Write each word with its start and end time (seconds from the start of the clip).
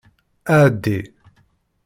Ɛeddi. 0.59 0.99